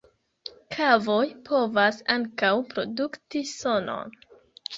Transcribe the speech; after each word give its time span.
Kavoj 0.75 1.27
povas 1.49 1.99
ankaŭ 2.15 2.51
produkti 2.73 3.45
sonon. 3.53 4.19